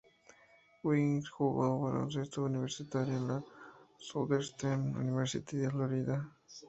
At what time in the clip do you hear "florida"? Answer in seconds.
5.69-6.27